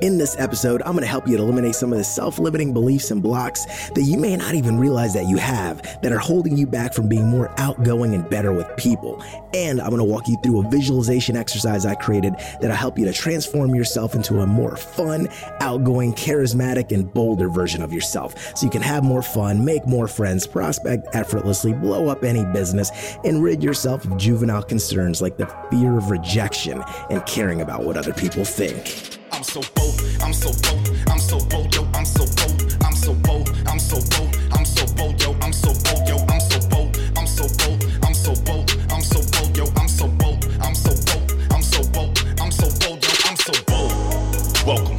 [0.00, 2.72] In this episode, I'm going to help you to eliminate some of the self limiting
[2.72, 6.56] beliefs and blocks that you may not even realize that you have that are holding
[6.56, 9.22] you back from being more outgoing and better with people.
[9.52, 12.32] And I'm going to walk you through a visualization exercise I created
[12.62, 15.28] that'll help you to transform yourself into a more fun,
[15.60, 20.08] outgoing, charismatic, and bolder version of yourself so you can have more fun, make more
[20.08, 25.46] friends, prospect effortlessly, blow up any business, and rid yourself of juvenile concerns like the
[25.70, 29.19] fear of rejection and caring about what other people think.
[29.40, 33.14] I'm so bold, I'm so bold, I'm so bold, yo, I'm so bold, I'm so
[33.14, 36.98] bold, I'm so bold, I'm so bold, yo, I'm so bold, yo, I'm so bold,
[37.16, 40.92] I'm so bold, I'm so bold, I'm so bold, yo, I'm so bold, I'm so
[41.08, 44.66] bold, I'm so bold, I'm so bold, yo, I'm so bold.
[44.66, 44.98] Welcome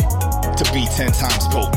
[0.58, 1.72] to Be 10 Times Bold,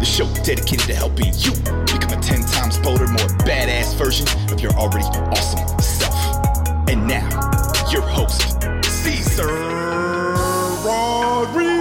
[0.00, 1.52] the show dedicated to helping you
[1.84, 5.04] become a 10 times bolder, more badass version of your already
[5.36, 6.16] awesome self.
[6.88, 7.28] And now,
[7.92, 9.52] your host, Cesar
[10.82, 11.75] Rodriguez.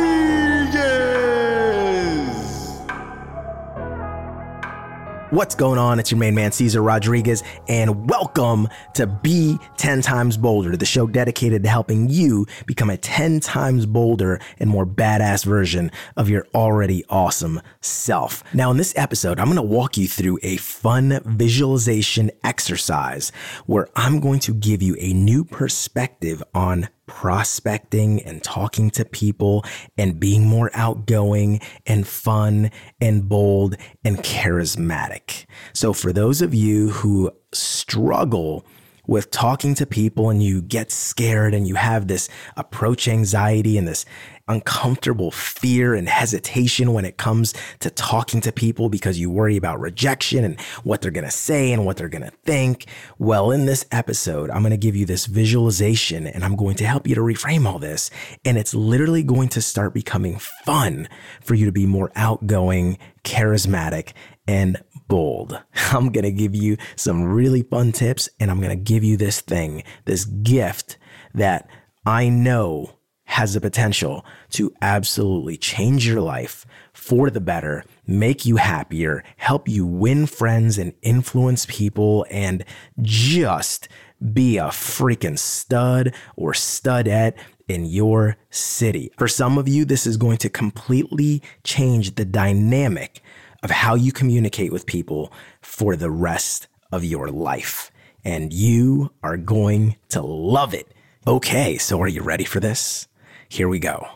[5.36, 6.00] What's going on?
[6.00, 11.08] It's your main man, Cesar Rodriguez, and welcome to Be 10 Times Bolder, the show
[11.08, 16.48] dedicated to helping you become a 10 times bolder and more badass version of your
[16.56, 18.46] already awesome self.
[18.54, 23.34] Now, in this episode, I'm going to walk you through a fun visualization exercise
[23.66, 29.64] where I'm going to give you a new perspective on prospecting and talking to people
[29.98, 35.46] and being more outgoing and fun and bold and charismatic.
[35.74, 38.66] So, for those of you who struggle
[39.08, 43.88] with talking to people and you get scared and you have this approach anxiety and
[43.88, 44.06] this
[44.48, 49.80] uncomfortable fear and hesitation when it comes to talking to people because you worry about
[49.80, 52.86] rejection and what they're going to say and what they're going to think.
[53.18, 56.86] Well, in this episode, I'm going to give you this visualization and I'm going to
[56.86, 58.12] help you to reframe all this.
[58.44, 61.08] And it's literally going to start becoming fun
[61.42, 64.14] for you to be more outgoing, charismatic,
[64.48, 65.62] and bold.
[65.92, 69.18] I'm going to give you some really fun tips and I'm going to give you
[69.18, 70.98] this thing, this gift
[71.34, 71.70] that
[72.06, 72.96] I know
[73.26, 79.68] has the potential to absolutely change your life for the better, make you happier, help
[79.68, 82.64] you win friends and influence people, and
[83.02, 83.90] just
[84.34, 87.36] be a freaking stud or studette
[87.68, 89.12] in your city.
[89.18, 93.22] For some of you, this is going to completely change the dynamic
[93.66, 97.92] of how you communicate with people for the rest of your life.
[98.24, 100.88] And you are going to love it.
[101.28, 103.08] Okay, so are you ready for this?
[103.50, 104.08] Here we go.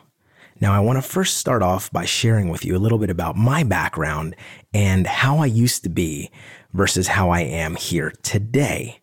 [0.62, 3.36] Now, I want to first start off by sharing with you a little bit about
[3.36, 4.36] my background
[4.72, 6.30] and how I used to be
[6.74, 9.00] versus how I am here today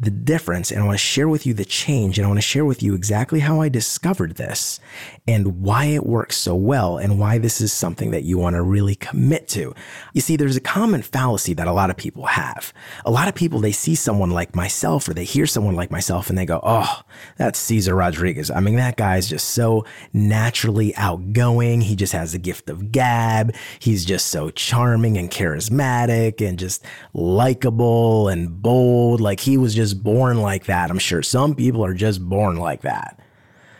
[0.00, 2.46] the difference and I want to share with you the change and I want to
[2.46, 4.78] share with you exactly how I discovered this
[5.26, 8.62] and why it works so well and why this is something that you want to
[8.62, 9.74] really commit to.
[10.12, 12.72] You see, there's a common fallacy that a lot of people have.
[13.04, 16.30] A lot of people, they see someone like myself or they hear someone like myself
[16.30, 17.02] and they go, Oh,
[17.36, 18.52] that's Cesar Rodriguez.
[18.52, 21.80] I mean, that guy's just so naturally outgoing.
[21.80, 23.52] He just has the gift of gab.
[23.80, 26.84] He's just so charming and charismatic and just
[27.14, 29.20] likable and bold.
[29.20, 30.90] Like he was just just born like that.
[30.90, 33.18] I'm sure some people are just born like that.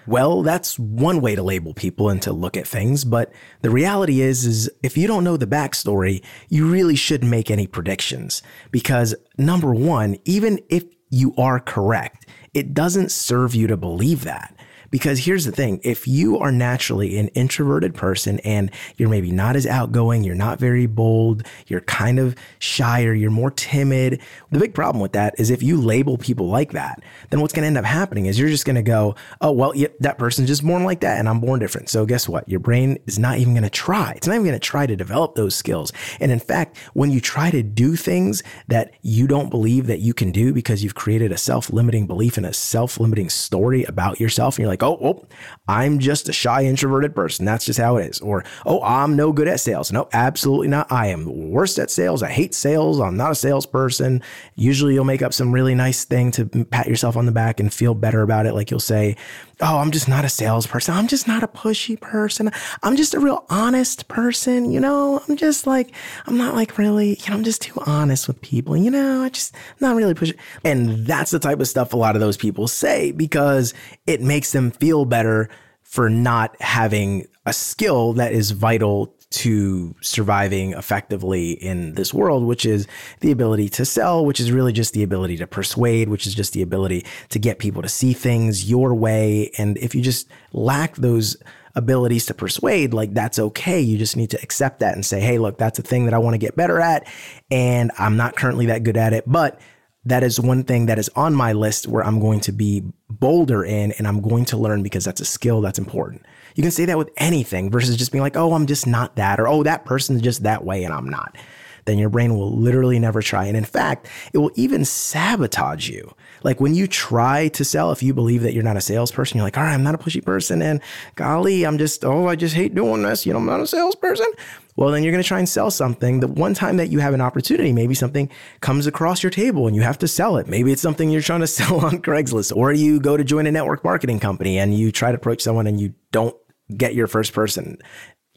[0.06, 3.30] Well, that's one way to label people and to look at things, but
[3.60, 7.66] the reality is is if you don't know the backstory, you really shouldn't make any
[7.66, 14.24] predictions because number 1, even if you are correct, it doesn't serve you to believe
[14.24, 14.54] that.
[14.90, 19.56] Because here's the thing if you are naturally an introverted person and you're maybe not
[19.56, 24.58] as outgoing, you're not very bold, you're kind of shy or you're more timid, the
[24.58, 27.66] big problem with that is if you label people like that, then what's going to
[27.66, 30.64] end up happening is you're just going to go, oh, well, yep, that person's just
[30.64, 31.88] born like that and I'm born different.
[31.88, 32.48] So guess what?
[32.48, 34.12] Your brain is not even going to try.
[34.16, 35.92] It's not even going to try to develop those skills.
[36.20, 40.14] And in fact, when you try to do things that you don't believe that you
[40.14, 44.20] can do because you've created a self limiting belief and a self limiting story about
[44.20, 45.26] yourself, and you're like, like, oh, oh,
[45.66, 47.44] I'm just a shy, introverted person.
[47.44, 48.20] That's just how it is.
[48.20, 49.92] Or, oh, I'm no good at sales.
[49.92, 50.90] No, absolutely not.
[50.90, 52.22] I am worst at sales.
[52.22, 53.00] I hate sales.
[53.00, 54.22] I'm not a salesperson.
[54.54, 57.72] Usually you'll make up some really nice thing to pat yourself on the back and
[57.72, 58.54] feel better about it.
[58.54, 59.16] Like you'll say,
[59.60, 60.94] oh, I'm just not a salesperson.
[60.94, 62.50] I'm just not a pushy person.
[62.82, 64.70] I'm just a real honest person.
[64.70, 65.92] You know, I'm just like,
[66.26, 68.76] I'm not like really, you know, I'm just too honest with people.
[68.76, 70.36] You know, I just not really pushy.
[70.64, 73.74] And that's the type of stuff a lot of those people say because
[74.06, 75.48] it makes them feel better
[75.82, 82.64] for not having a skill that is vital to surviving effectively in this world, which
[82.64, 82.86] is
[83.20, 86.54] the ability to sell, which is really just the ability to persuade, which is just
[86.54, 89.50] the ability to get people to see things your way.
[89.58, 91.36] And if you just lack those
[91.74, 93.80] abilities to persuade, like that's okay.
[93.80, 96.18] You just need to accept that and say, hey, look, that's a thing that I
[96.18, 97.06] want to get better at.
[97.50, 99.60] And I'm not currently that good at it, but
[100.06, 103.62] that is one thing that is on my list where I'm going to be bolder
[103.62, 106.24] in and I'm going to learn because that's a skill that's important.
[106.58, 109.38] You can say that with anything versus just being like, oh, I'm just not that,
[109.38, 111.36] or oh, that person's just that way and I'm not.
[111.84, 113.44] Then your brain will literally never try.
[113.44, 116.12] And in fact, it will even sabotage you.
[116.42, 119.46] Like when you try to sell, if you believe that you're not a salesperson, you're
[119.46, 120.60] like, all right, I'm not a pushy person.
[120.60, 120.80] And
[121.14, 123.24] golly, I'm just, oh, I just hate doing this.
[123.24, 124.26] You know, I'm not a salesperson.
[124.74, 126.18] Well, then you're going to try and sell something.
[126.18, 128.28] The one time that you have an opportunity, maybe something
[128.62, 130.48] comes across your table and you have to sell it.
[130.48, 133.52] Maybe it's something you're trying to sell on Craigslist, or you go to join a
[133.52, 136.36] network marketing company and you try to approach someone and you don't
[136.76, 137.78] get your first person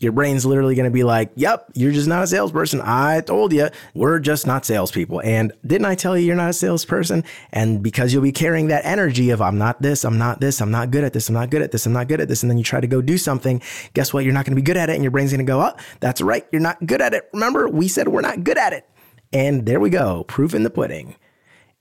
[0.01, 2.81] your brain's literally going to be like, yep, you're just not a salesperson.
[2.83, 5.21] I told you, we're just not salespeople.
[5.21, 7.23] And didn't I tell you you're not a salesperson?
[7.53, 10.71] And because you'll be carrying that energy of, I'm not this, I'm not this, I'm
[10.71, 12.41] not good at this, I'm not good at this, I'm not good at this.
[12.41, 13.61] And then you try to go do something.
[13.93, 14.23] Guess what?
[14.23, 14.93] You're not going to be good at it.
[14.93, 16.47] And your brain's going to go, oh, that's right.
[16.51, 17.29] You're not good at it.
[17.31, 18.89] Remember, we said we're not good at it.
[19.31, 20.23] And there we go.
[20.23, 21.15] Proof in the pudding.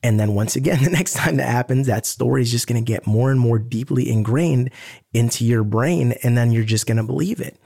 [0.03, 2.93] And then once again, the next time that happens, that story is just going to
[2.93, 4.71] get more and more deeply ingrained
[5.13, 6.15] into your brain.
[6.23, 7.57] And then you're just going to believe it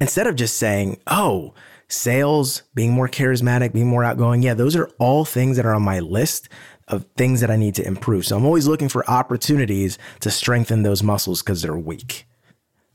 [0.00, 1.54] instead of just saying, oh,
[1.86, 5.82] sales, being more charismatic, being more outgoing, yeah, those are all things that are on
[5.82, 6.48] my list
[6.88, 8.26] of things that I need to improve.
[8.26, 12.26] So I'm always looking for opportunities to strengthen those muscles because they're weak.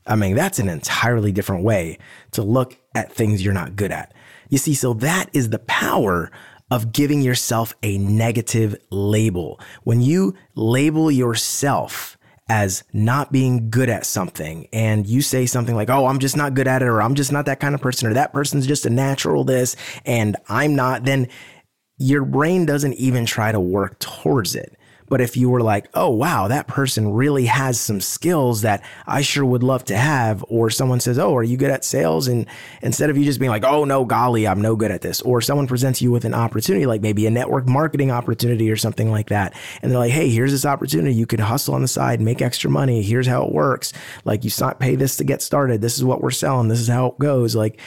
[0.06, 1.98] I mean, that's an entirely different way
[2.32, 4.12] to look at things you're not good at.
[4.50, 6.30] You see, so that is the power
[6.70, 9.60] of giving yourself a negative label.
[9.84, 12.16] When you label yourself
[12.48, 16.54] as not being good at something and you say something like, Oh, I'm just not
[16.54, 18.86] good at it, or I'm just not that kind of person, or that person's just
[18.86, 21.28] a natural this and I'm not, then
[21.98, 24.76] your brain doesn't even try to work towards it.
[25.08, 29.22] But if you were like, oh, wow, that person really has some skills that I
[29.22, 32.28] sure would love to have, or someone says, oh, are you good at sales?
[32.28, 32.46] And
[32.82, 35.40] instead of you just being like, oh, no, golly, I'm no good at this, or
[35.40, 39.28] someone presents you with an opportunity, like maybe a network marketing opportunity or something like
[39.28, 39.54] that.
[39.82, 41.14] And they're like, hey, here's this opportunity.
[41.14, 43.02] You can hustle on the side, make extra money.
[43.02, 43.92] Here's how it works.
[44.24, 45.80] Like you pay this to get started.
[45.80, 46.68] This is what we're selling.
[46.68, 47.54] This is how it goes.
[47.54, 47.80] Like,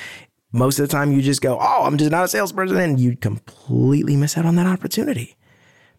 [0.51, 2.77] most of the time you just go, Oh, I'm just not a salesperson.
[2.77, 5.35] And you completely miss out on that opportunity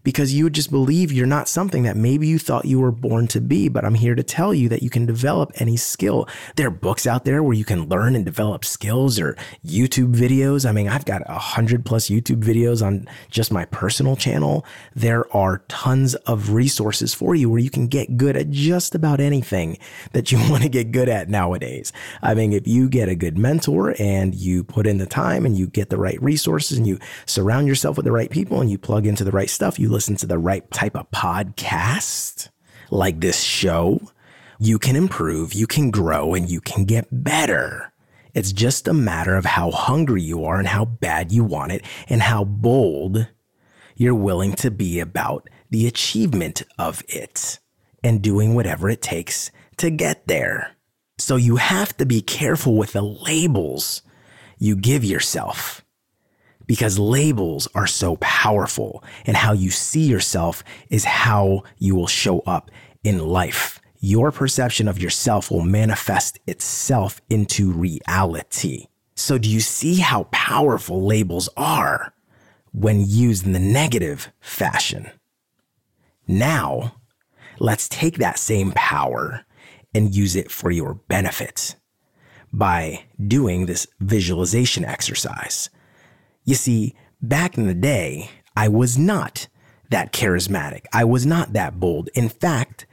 [0.02, 3.26] because you would just believe you're not something that maybe you thought you were born
[3.29, 3.69] to be.
[3.69, 6.29] But I'm here to tell you that you can develop any skill.
[6.56, 10.69] There are books out there where you can learn and develop skills or YouTube videos.
[10.69, 14.64] I mean, I've got a hundred plus YouTube videos on just my personal channel.
[14.94, 19.20] There are tons of resources for you where you can get good at just about
[19.20, 19.79] anything
[20.12, 21.93] that you want to get good at nowadays.
[22.23, 25.56] I mean, if you get a good mentor and you put in the time and
[25.56, 28.79] you get the right resources and you surround yourself with the right people and you
[28.79, 32.48] plug into the right stuff, you listen to the right type of podcast,
[32.90, 34.00] like this show,
[34.58, 37.92] you can improve, you can grow, and you can get better.
[38.34, 41.84] It's just a matter of how hungry you are and how bad you want it
[42.08, 43.26] and how bold
[43.96, 47.58] you're willing to be about the achievement of it
[48.02, 50.76] and doing whatever it takes to get there.
[51.19, 54.02] So you have to be careful with the labels
[54.58, 55.84] you give yourself
[56.70, 62.38] because labels are so powerful and how you see yourself is how you will show
[62.46, 62.70] up
[63.02, 63.81] in life.
[63.99, 68.87] Your perception of yourself will manifest itself into reality.
[69.16, 72.14] So, do you see how powerful labels are
[72.71, 75.11] when used in the negative fashion?
[76.28, 76.95] Now,
[77.59, 79.45] let's take that same power
[79.92, 81.75] and use it for your benefit
[82.52, 85.68] by doing this visualization exercise.
[86.50, 89.47] You see, back in the day, I was not
[89.90, 90.85] that charismatic.
[90.92, 92.09] I was not that bold.
[92.12, 92.87] In fact,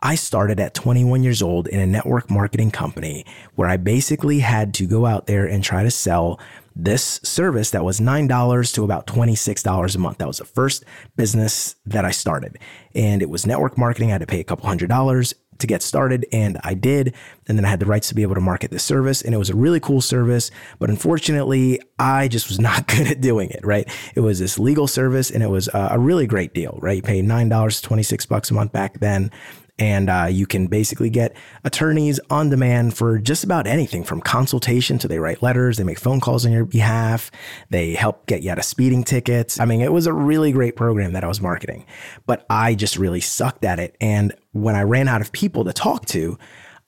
[0.00, 4.72] I started at 21 years old in a network marketing company where I basically had
[4.72, 6.40] to go out there and try to sell
[6.74, 10.16] this service that was $9 to about $26 a month.
[10.16, 10.82] That was the first
[11.14, 12.58] business that I started.
[12.94, 14.08] And it was network marketing.
[14.08, 17.14] I had to pay a couple hundred dollars to get started and I did.
[17.48, 19.38] And then I had the rights to be able to market this service and it
[19.38, 20.50] was a really cool service.
[20.78, 23.88] But unfortunately, I just was not good at doing it, right?
[24.14, 26.96] It was this legal service and it was uh, a really great deal, right?
[26.96, 29.30] You pay $9, 26 bucks a month back then.
[29.82, 34.96] And uh, you can basically get attorneys on demand for just about anything from consultation
[34.98, 37.32] to they write letters, they make phone calls on your behalf,
[37.68, 39.58] they help get you out of speeding tickets.
[39.58, 41.84] I mean, it was a really great program that I was marketing,
[42.26, 43.96] but I just really sucked at it.
[44.00, 46.38] And when I ran out of people to talk to,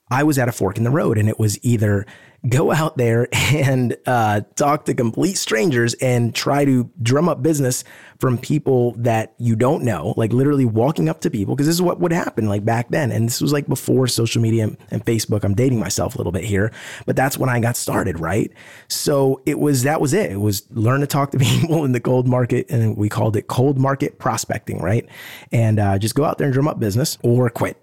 [0.09, 2.05] I was at a fork in the road and it was either
[2.47, 7.83] go out there and uh, talk to complete strangers and try to drum up business
[8.19, 11.81] from people that you don't know, like literally walking up to people, because this is
[11.81, 13.11] what would happen like back then.
[13.11, 15.43] And this was like before social media and Facebook.
[15.43, 16.71] I'm dating myself a little bit here,
[17.05, 18.51] but that's when I got started, right?
[18.87, 20.31] So it was that was it.
[20.31, 23.47] It was learn to talk to people in the cold market, and we called it
[23.47, 25.07] cold market prospecting, right?
[25.51, 27.81] And uh, just go out there and drum up business or quit.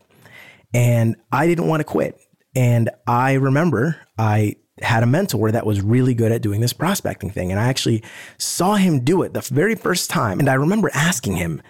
[0.74, 2.18] And I didn't want to quit.
[2.54, 7.30] And I remember I had a mentor that was really good at doing this prospecting
[7.30, 7.50] thing.
[7.50, 8.02] And I actually
[8.38, 10.38] saw him do it the very first time.
[10.38, 11.62] And I remember asking him,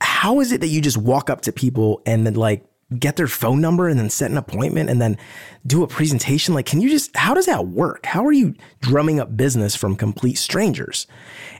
[0.00, 2.66] How is it that you just walk up to people and then like
[2.98, 5.18] get their phone number and then set an appointment and then
[5.66, 6.54] do a presentation?
[6.54, 8.06] Like, can you just, how does that work?
[8.06, 11.06] How are you drumming up business from complete strangers?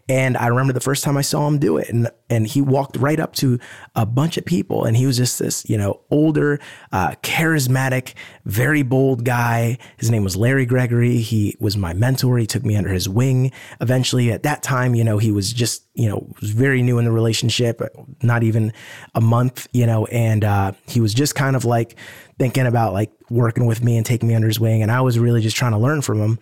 [0.08, 2.96] And I remember the first time I saw him do it, and and he walked
[2.96, 3.58] right up to
[3.94, 6.60] a bunch of people, and he was just this, you know, older,
[6.92, 9.78] uh, charismatic, very bold guy.
[9.96, 11.18] His name was Larry Gregory.
[11.18, 12.36] He was my mentor.
[12.38, 13.50] He took me under his wing.
[13.80, 17.06] Eventually, at that time, you know, he was just, you know, was very new in
[17.06, 17.80] the relationship,
[18.22, 18.72] not even
[19.14, 21.96] a month, you know, and uh, he was just kind of like
[22.38, 25.18] thinking about like working with me and taking me under his wing, and I was
[25.18, 26.38] really just trying to learn from him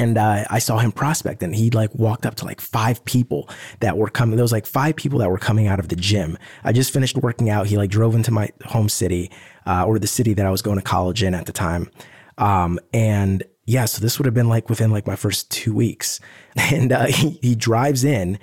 [0.00, 3.50] and uh, I saw him prospect, and he like walked up to like five people
[3.80, 4.36] that were coming.
[4.36, 6.38] There was like five people that were coming out of the gym.
[6.64, 7.66] I just finished working out.
[7.66, 9.30] He like drove into my home city,
[9.66, 11.90] uh, or the city that I was going to college in at the time.
[12.38, 16.20] Um, and yeah, so this would have been like within like my first two weeks.
[16.56, 18.38] And uh, he, he drives in,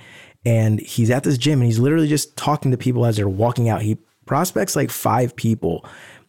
[0.46, 3.68] and he's at this gym, and he's literally just talking to people as they're walking
[3.68, 3.82] out.
[3.82, 5.86] He prospects like five people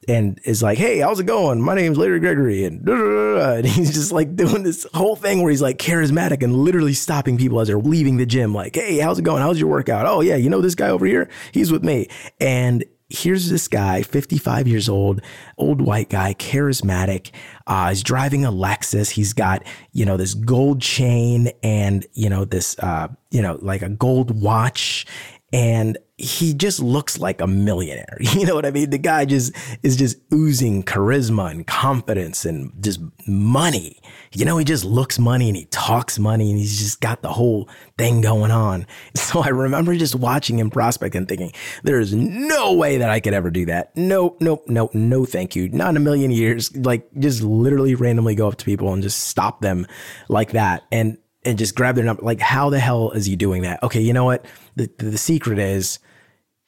[0.08, 1.60] and is like, "Hey, how's it going?
[1.60, 5.62] My name's Larry Gregory," and, and he's just like doing this whole thing where he's
[5.62, 9.22] like charismatic and literally stopping people as they're leaving the gym, like, "Hey, how's it
[9.22, 9.42] going?
[9.42, 10.06] How's your workout?
[10.06, 11.28] Oh yeah, you know this guy over here?
[11.52, 12.08] He's with me."
[12.40, 15.20] And here's this guy, 55 years old,
[15.56, 17.30] old white guy, charismatic.
[17.66, 19.10] Uh, he's driving a Lexus.
[19.10, 23.82] He's got, you know, this gold chain and, you know, this, uh, you know, like
[23.82, 25.06] a gold watch.
[25.52, 28.18] And he just looks like a millionaire.
[28.38, 28.90] You know what I mean?
[28.90, 34.00] The guy just is just oozing charisma and confidence and just money.
[34.32, 37.32] You know, he just looks money and he talks money and he's just got the
[37.32, 38.86] whole thing going on.
[39.28, 43.34] So I remember just watching him prospect and thinking, there's no way that I could
[43.34, 43.94] ever do that.
[43.94, 45.68] No, nope, nope, no, thank you.
[45.68, 46.74] Not in a million years.
[46.74, 49.86] Like just literally randomly go up to people and just stop them
[50.28, 50.84] like that.
[50.90, 52.22] And and just grab their number.
[52.22, 53.82] Like, how the hell is he doing that?
[53.82, 54.46] Okay, you know what?
[54.76, 55.98] The the secret is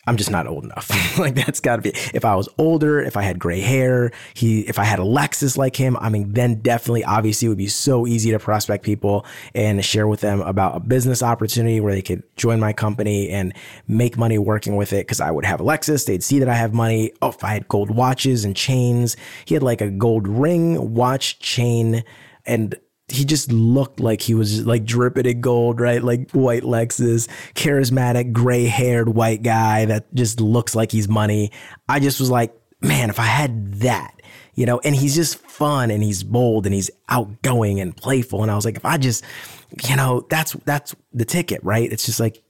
[0.07, 1.19] I'm just not old enough.
[1.19, 1.91] like that's got to be.
[2.15, 5.59] If I was older, if I had gray hair, he, if I had a Lexus
[5.59, 9.27] like him, I mean, then definitely, obviously, it would be so easy to prospect people
[9.55, 13.53] and share with them about a business opportunity where they could join my company and
[13.89, 15.07] make money working with it.
[15.07, 17.13] Because I would have a Lexus, they'd see that I have money.
[17.21, 21.39] Oh, if I had gold watches and chains, he had like a gold ring, watch,
[21.41, 22.05] chain,
[22.47, 22.75] and
[23.11, 26.03] he just looked like he was like dripping in gold, right?
[26.03, 31.51] Like white Lexus, charismatic, gray haired white guy that just looks like he's money.
[31.89, 34.21] I just was like, man, if I had that,
[34.55, 38.43] you know, and he's just fun and he's bold and he's outgoing and playful.
[38.43, 39.25] And I was like, if I just,
[39.89, 41.91] you know, that's, that's the ticket, right?
[41.91, 42.43] It's just like,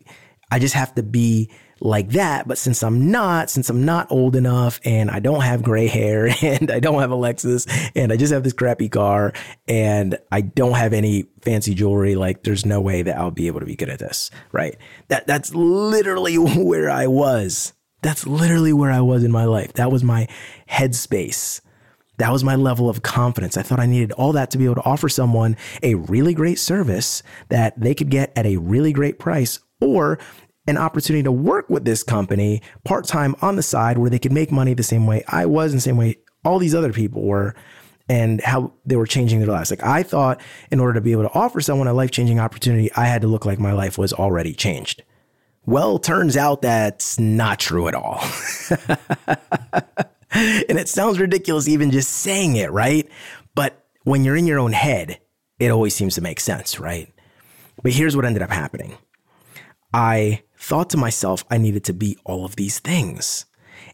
[0.50, 1.50] I just have to be
[1.80, 2.46] like that.
[2.46, 6.28] But since I'm not, since I'm not old enough and I don't have gray hair
[6.42, 9.32] and I don't have a Lexus and I just have this crappy car
[9.66, 13.60] and I don't have any fancy jewelry, like there's no way that I'll be able
[13.60, 14.30] to be good at this.
[14.52, 14.76] Right.
[15.08, 17.72] That that's literally where I was.
[18.02, 19.74] That's literally where I was in my life.
[19.74, 20.26] That was my
[20.70, 21.60] headspace.
[22.16, 23.56] That was my level of confidence.
[23.56, 26.58] I thought I needed all that to be able to offer someone a really great
[26.58, 30.18] service that they could get at a really great price or
[30.70, 34.32] an opportunity to work with this company part time on the side where they could
[34.32, 37.22] make money the same way I was, and the same way all these other people
[37.22, 37.54] were,
[38.08, 39.70] and how they were changing their lives.
[39.70, 42.90] Like I thought, in order to be able to offer someone a life changing opportunity,
[42.94, 45.02] I had to look like my life was already changed.
[45.66, 48.20] Well, turns out that's not true at all.
[50.32, 53.08] and it sounds ridiculous even just saying it, right?
[53.54, 55.20] But when you're in your own head,
[55.58, 57.12] it always seems to make sense, right?
[57.82, 58.96] But here's what ended up happening.
[59.92, 63.46] I thought to myself I needed to be all of these things.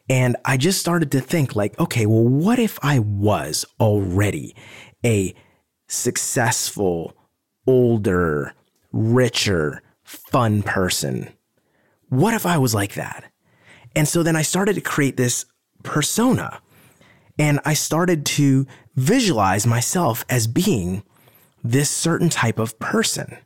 [0.09, 4.55] And I just started to think, like, okay, well, what if I was already
[5.05, 5.35] a
[5.89, 7.17] successful,
[7.67, 8.53] older,
[8.93, 11.29] richer, fun person?
[12.09, 13.25] What if I was like that?
[13.95, 15.47] And so then I started to create this
[15.83, 16.61] persona
[17.39, 21.03] and I started to visualize myself as being
[21.63, 23.39] this certain type of person.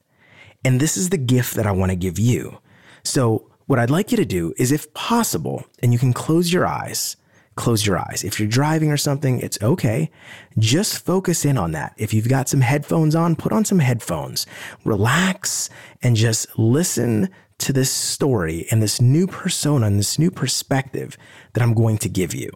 [0.65, 2.59] And this is the gift that I want to give you.
[3.03, 6.67] So, what I'd like you to do is, if possible, and you can close your
[6.67, 7.17] eyes,
[7.55, 8.25] close your eyes.
[8.25, 10.11] If you're driving or something, it's okay.
[10.59, 11.95] Just focus in on that.
[11.97, 14.47] If you've got some headphones on, put on some headphones.
[14.85, 15.71] Relax
[16.03, 17.29] and just listen
[17.59, 21.17] to this story and this new persona and this new perspective
[21.53, 22.51] that I'm going to give you.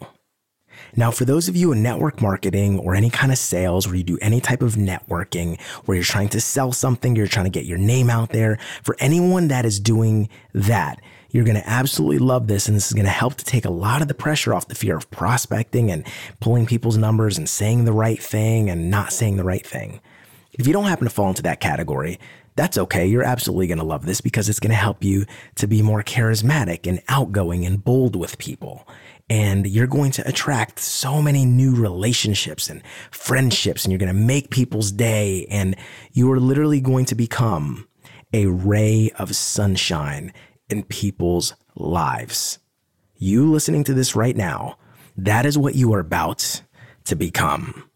[0.97, 4.05] Now, for those of you in network marketing or any kind of sales where you
[4.05, 7.67] do any type of networking, where you're trying to sell something, you're trying to get
[7.67, 12.47] your name out there, for anyone that is doing that, you're going to absolutely love
[12.47, 12.69] this.
[12.69, 14.77] And this is going to help to take a lot of the pressure off the
[14.77, 16.07] fear of prospecting and
[16.39, 20.01] pulling people's numbers and saying the right thing and not saying the right thing.
[20.53, 22.21] If you don't happen to fall into that category,
[22.55, 23.05] that's okay.
[23.05, 26.05] You're absolutely going to love this because it's going to help you to be more
[26.05, 28.87] charismatic and outgoing and bold with people.
[29.31, 34.21] And you're going to attract so many new relationships and friendships, and you're going to
[34.21, 35.47] make people's day.
[35.49, 35.77] And
[36.13, 37.89] you are literally going to become
[38.33, 40.33] a ray of sunshine
[40.69, 42.59] in people's lives.
[43.17, 44.77] You listening to this right now,
[45.17, 46.63] that is what you are about
[47.05, 47.89] to become.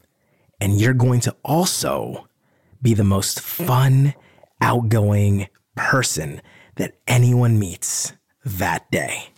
[0.61, 2.29] And you're going to also
[2.81, 4.15] be the most fun,
[4.61, 6.41] outgoing person
[6.77, 8.13] that anyone meets
[8.45, 9.31] that day.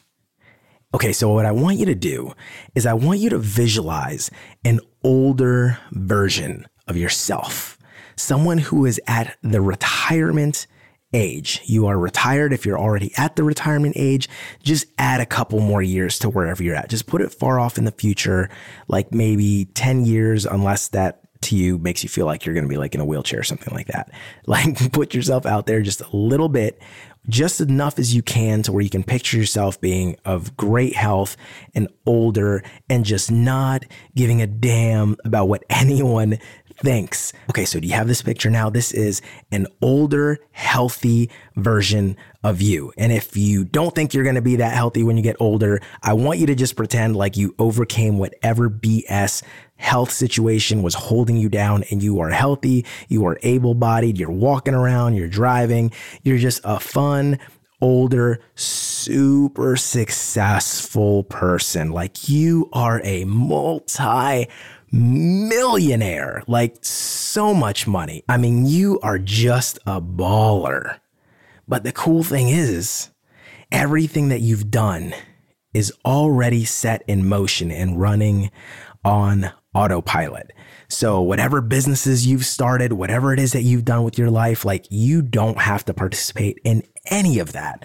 [0.93, 2.33] Okay, so what I want you to do
[2.75, 4.29] is I want you to visualize
[4.65, 7.79] an older version of yourself,
[8.17, 10.67] someone who is at the retirement
[11.13, 11.61] age.
[11.65, 12.53] You are retired.
[12.53, 14.29] If you're already at the retirement age,
[14.65, 16.91] just add a couple more years to wherever you're at.
[16.91, 18.51] Just put it far off in the future,
[18.89, 22.69] like maybe 10 years, unless that to you makes you feel like you're going to
[22.69, 24.11] be like in a wheelchair or something like that.
[24.47, 26.83] Like put yourself out there just a little bit,
[27.29, 31.37] just enough as you can to where you can picture yourself being of great health
[31.75, 33.85] and older and just not
[34.15, 36.39] giving a damn about what anyone
[36.83, 37.33] thinks.
[37.51, 38.71] Okay, so do you have this picture now?
[38.71, 39.21] This is
[39.53, 42.93] an older, healthy version of you.
[42.97, 45.81] And if you don't think you're going to be that healthy when you get older,
[46.03, 49.43] I want you to just pretend like you overcame whatever BS
[49.81, 54.31] health situation was holding you down and you are healthy, you are able bodied, you're
[54.31, 55.91] walking around, you're driving,
[56.23, 57.39] you're just a fun,
[57.81, 61.91] older, super successful person.
[61.91, 64.49] Like you are a multi
[64.93, 68.23] millionaire, like so much money.
[68.29, 70.99] I mean, you are just a baller.
[71.67, 73.11] But the cool thing is,
[73.73, 75.15] everything that you've done
[75.73, 78.51] is already set in motion and running
[79.05, 80.53] on autopilot.
[80.89, 84.87] So, whatever businesses you've started, whatever it is that you've done with your life, like
[84.91, 87.85] you don't have to participate in any of that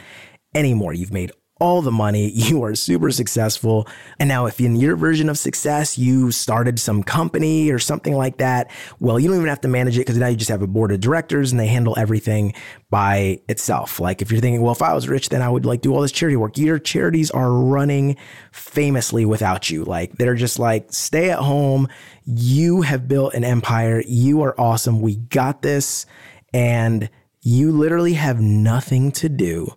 [0.54, 0.94] anymore.
[0.94, 3.88] You've made all the money, you are super successful.
[4.20, 8.38] And now, if in your version of success, you started some company or something like
[8.38, 10.68] that, well, you don't even have to manage it because now you just have a
[10.68, 12.54] board of directors and they handle everything
[12.90, 14.00] by itself.
[14.00, 16.02] Like if you're thinking, well, if I was rich, then I would like do all
[16.02, 16.58] this charity work.
[16.58, 18.18] Your charities are running
[18.52, 19.84] famously without you.
[19.84, 21.88] Like they're just like, stay at home.
[22.26, 24.04] You have built an empire.
[24.08, 25.02] You are awesome.
[25.02, 26.06] We got this.
[26.54, 27.10] And
[27.42, 29.76] you literally have nothing to do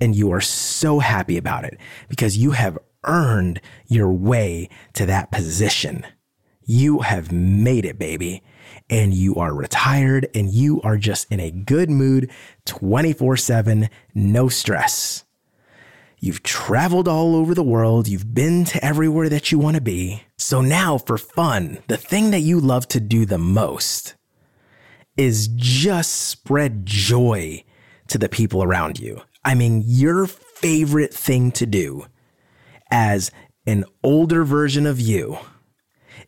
[0.00, 1.78] and you are so happy about it
[2.08, 6.06] because you have earned your way to that position.
[6.64, 8.42] You have made it, baby.
[8.90, 12.30] And you are retired and you are just in a good mood
[12.66, 15.24] 24 7, no stress.
[16.24, 18.08] You've traveled all over the world.
[18.08, 20.22] You've been to everywhere that you want to be.
[20.38, 24.14] So now, for fun, the thing that you love to do the most
[25.18, 27.62] is just spread joy
[28.08, 29.20] to the people around you.
[29.44, 32.06] I mean, your favorite thing to do
[32.90, 33.30] as
[33.66, 35.38] an older version of you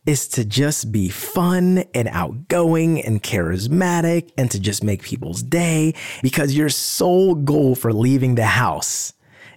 [0.05, 5.93] is to just be fun and outgoing and charismatic and to just make people's day
[6.21, 9.13] because your sole goal for leaving the house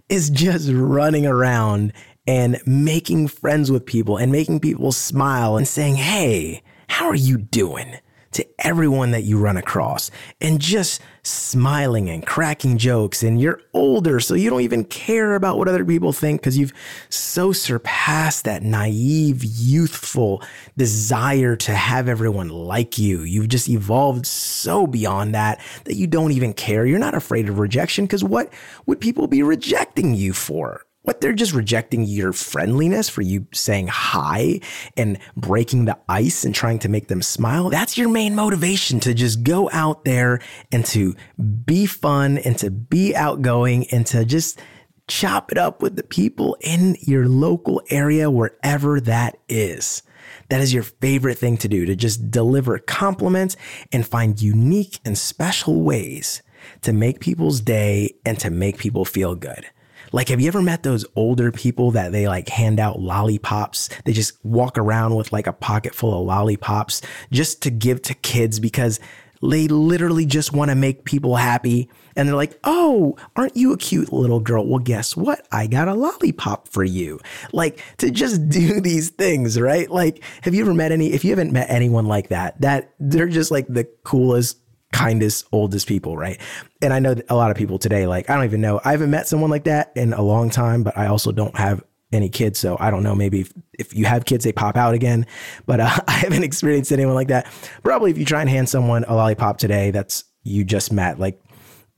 [0.09, 1.92] is just running around
[2.27, 7.38] and making friends with people and making people smile and saying, Hey, how are you
[7.38, 7.96] doing?
[8.32, 13.22] To everyone that you run across and just smiling and cracking jokes.
[13.22, 16.72] And you're older, so you don't even care about what other people think because you've
[17.08, 20.42] so surpassed that naive, youthful
[20.76, 23.22] desire to have everyone like you.
[23.22, 26.86] You've just evolved so beyond that that you don't even care.
[26.86, 28.52] You're not afraid of rejection because what
[28.86, 30.84] would people be rejecting you for?
[31.02, 34.60] What they're just rejecting your friendliness for you saying hi
[34.98, 37.70] and breaking the ice and trying to make them smile.
[37.70, 41.16] That's your main motivation to just go out there and to
[41.64, 44.60] be fun and to be outgoing and to just
[45.08, 50.02] chop it up with the people in your local area, wherever that is.
[50.50, 53.56] That is your favorite thing to do, to just deliver compliments
[53.90, 56.42] and find unique and special ways
[56.82, 59.66] to make people's day and to make people feel good.
[60.12, 63.88] Like, have you ever met those older people that they like hand out lollipops?
[64.05, 68.14] They just walk around with like a pocket full of lollipops just to give to
[68.14, 69.01] kids because
[69.42, 71.88] they literally just want to make people happy.
[72.14, 74.66] And they're like, oh, aren't you a cute little girl?
[74.66, 75.46] Well, guess what?
[75.51, 77.20] I got a lollipop for you.
[77.53, 79.90] Like to just do these things, right?
[79.90, 83.29] Like, have you ever met any, if you haven't met anyone like that, that they're
[83.29, 84.59] just like the coolest,
[84.92, 86.40] kindest, oldest people, right?
[86.83, 89.11] And I know a lot of people today, like, I don't even know, I haven't
[89.11, 92.59] met someone like that in a long time, but I also don't have any kids.
[92.59, 93.14] So I don't know.
[93.14, 95.26] Maybe if, if you have kids, they pop out again.
[95.66, 97.46] But uh, I haven't experienced anyone like that.
[97.83, 101.40] Probably if you try and hand someone a lollipop today, that's you just met, like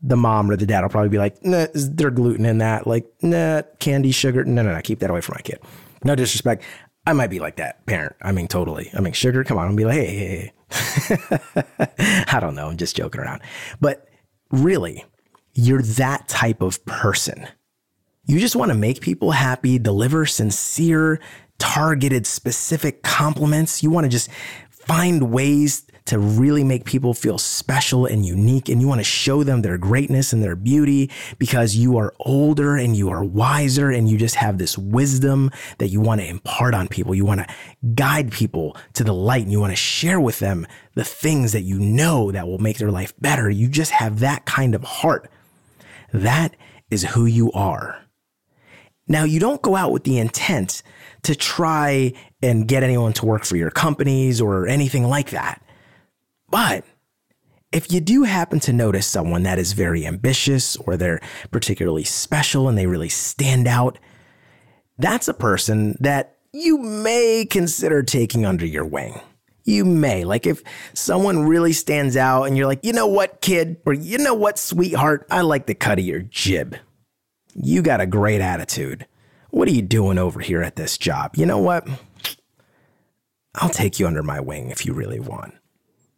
[0.02, 2.86] the mom or the dad will probably be like, nah, is there gluten in that?
[2.86, 4.44] Like, nah, candy, sugar.
[4.44, 5.60] No, no, no, keep that away from my kid.
[6.04, 6.64] No disrespect.
[7.06, 8.16] I might be like that parent.
[8.22, 8.90] I mean, totally.
[8.94, 9.68] I mean, sugar, come on.
[9.68, 10.52] I'm be like, hey, hey, hey.
[12.28, 12.68] I don't know.
[12.68, 13.42] I'm just joking around.
[13.80, 14.08] But
[14.50, 15.04] really,
[15.54, 17.46] you're that type of person
[18.26, 21.20] you just want to make people happy, deliver sincere,
[21.58, 23.82] targeted, specific compliments.
[23.82, 24.30] You want to just
[24.70, 28.68] find ways to really make people feel special and unique.
[28.68, 32.76] And you want to show them their greatness and their beauty because you are older
[32.76, 36.74] and you are wiser and you just have this wisdom that you want to impart
[36.74, 37.14] on people.
[37.14, 37.54] You want to
[37.94, 41.62] guide people to the light and you want to share with them the things that
[41.62, 43.48] you know that will make their life better.
[43.48, 45.30] You just have that kind of heart.
[46.12, 46.54] That
[46.90, 47.98] is who you are.
[49.08, 50.82] Now, you don't go out with the intent
[51.22, 52.12] to try
[52.42, 55.62] and get anyone to work for your companies or anything like that.
[56.52, 56.84] But
[57.72, 62.68] if you do happen to notice someone that is very ambitious or they're particularly special
[62.68, 63.98] and they really stand out,
[64.98, 69.18] that's a person that you may consider taking under your wing.
[69.64, 70.24] You may.
[70.24, 70.62] Like if
[70.92, 74.58] someone really stands out and you're like, you know what, kid, or you know what,
[74.58, 76.76] sweetheart, I like the cut of your jib.
[77.54, 79.06] You got a great attitude.
[79.48, 81.36] What are you doing over here at this job?
[81.36, 81.88] You know what?
[83.54, 85.54] I'll take you under my wing if you really want.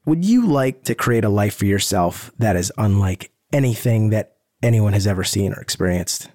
[0.06, 4.92] Would you like to create a life for yourself that is unlike anything that anyone
[4.92, 6.28] has ever seen or experienced?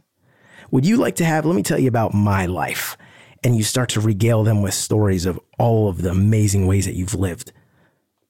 [0.72, 2.98] Would you like to have, let me tell you about my life,
[3.44, 6.96] and you start to regale them with stories of all of the amazing ways that
[6.96, 7.52] you've lived?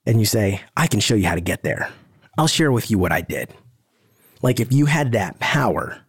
[0.05, 1.89] And you say, I can show you how to get there.
[2.37, 3.53] I'll share with you what I did.
[4.41, 6.01] Like if you had that power,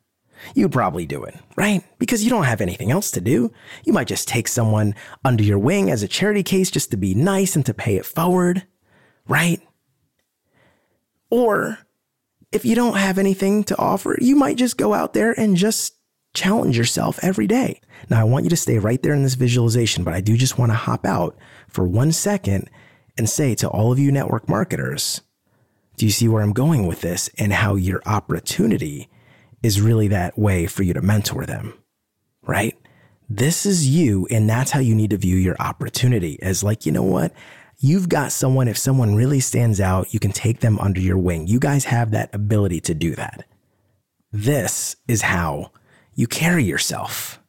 [0.57, 1.85] you'd probably do it, right?
[2.01, 3.53] Because you don't have anything else to do.
[3.85, 7.15] You might just take someone under your wing as a charity case just to be
[7.15, 8.67] nice and to pay it forward,
[9.31, 9.63] right?
[11.31, 11.79] Or
[12.53, 15.95] if you don't have anything to offer, you might just go out there and just
[16.35, 17.81] challenge yourself every day.
[18.09, 20.59] Now, I want you to stay right there in this visualization, but I do just
[20.59, 21.37] want to hop out
[21.69, 22.69] for one second
[23.17, 25.21] and say to all of you network marketers,
[25.97, 29.09] do you see where I'm going with this and how your opportunity
[29.63, 31.75] is really that way for you to mentor them,
[32.43, 32.77] right?
[33.29, 36.91] This is you, and that's how you need to view your opportunity as like, you
[36.91, 37.33] know what?
[37.83, 41.47] You've got someone, if someone really stands out, you can take them under your wing.
[41.47, 43.47] You guys have that ability to do that.
[44.31, 45.71] This is how
[46.15, 47.41] you carry yourself.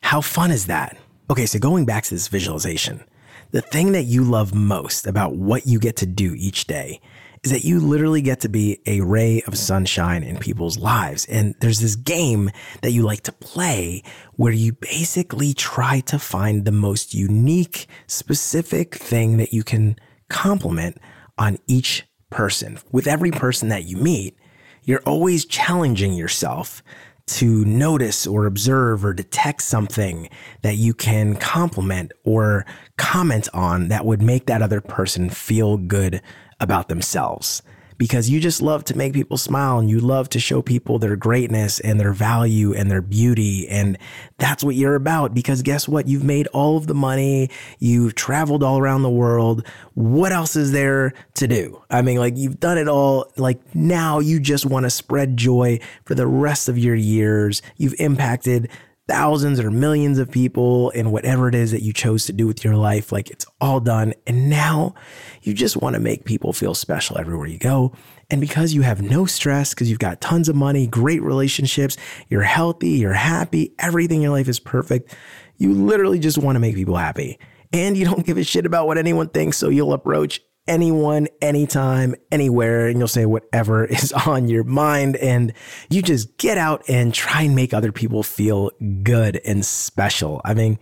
[0.00, 0.98] How fun is that?
[1.30, 3.04] Okay, so going back to this visualization,
[3.52, 7.00] the thing that you love most about what you get to do each day
[7.44, 11.24] is that you literally get to be a ray of sunshine in people's lives.
[11.26, 12.50] And there's this game
[12.82, 14.02] that you like to play
[14.34, 19.96] where you basically try to find the most unique, specific thing that you can
[20.28, 20.98] compliment
[21.36, 22.78] on each person.
[22.90, 24.36] With every person that you meet,
[24.84, 26.82] you're always challenging yourself
[27.26, 30.28] to notice or observe or detect something
[30.62, 32.64] that you can compliment or
[32.96, 36.22] comment on that would make that other person feel good
[36.60, 37.62] about themselves
[37.98, 41.16] because you just love to make people smile and you love to show people their
[41.16, 43.68] greatness and their value and their beauty.
[43.68, 43.98] And
[44.38, 46.06] that's what you're about because guess what?
[46.06, 47.50] You've made all of the money.
[47.80, 49.66] You've traveled all around the world.
[49.94, 51.82] What else is there to do?
[51.90, 53.30] I mean, like you've done it all.
[53.36, 57.62] Like now you just want to spread joy for the rest of your years.
[57.76, 58.70] You've impacted
[59.08, 62.62] thousands or millions of people and whatever it is that you chose to do with
[62.62, 63.10] your life.
[63.10, 64.12] Like it's all done.
[64.26, 64.94] And now
[65.42, 67.92] you just want to make people feel special everywhere you go.
[68.30, 71.96] And because you have no stress, because you've got tons of money, great relationships,
[72.28, 75.16] you're healthy, you're happy, everything in your life is perfect.
[75.56, 77.38] You literally just want to make people happy.
[77.72, 79.56] And you don't give a shit about what anyone thinks.
[79.56, 85.16] So you'll approach anyone, anytime, anywhere, and you'll say whatever is on your mind.
[85.16, 85.52] And
[85.90, 88.70] you just get out and try and make other people feel
[89.02, 90.40] good and special.
[90.44, 90.78] I mean,